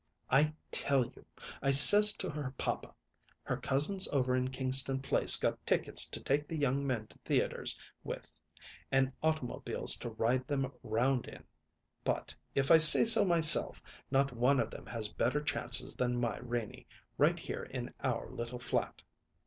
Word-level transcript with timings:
"'I 0.31 0.51
tell 0.71 1.05
you,' 1.05 1.27
I 1.61 1.69
says 1.69 2.11
to 2.13 2.29
her 2.31 2.55
papa, 2.57 2.95
'her 3.43 3.57
cousins 3.57 4.07
over 4.07 4.35
in 4.35 4.47
Kingston 4.49 4.99
Place 4.99 5.37
got 5.37 5.63
tickets 5.63 6.07
to 6.07 6.19
take 6.19 6.47
the 6.47 6.57
young 6.57 6.87
men 6.87 7.05
to 7.05 7.19
theaters 7.19 7.77
with 8.03 8.41
and 8.91 9.11
automobiles 9.21 9.95
to 9.97 10.09
ride 10.09 10.47
them 10.47 10.71
round 10.81 11.27
in; 11.27 11.43
but, 12.03 12.33
if 12.55 12.71
I 12.71 12.79
say 12.79 13.05
so 13.05 13.23
myself, 13.23 13.79
not 14.09 14.33
one 14.33 14.59
of 14.59 14.71
them 14.71 14.87
has 14.87 15.07
better 15.07 15.39
chances 15.39 15.95
than 15.95 16.19
my 16.19 16.39
Renie, 16.39 16.87
right 17.19 17.37
here 17.37 17.61
in 17.61 17.91
our 17.99 18.27
little 18.31 18.57
flat.'" 18.57 19.03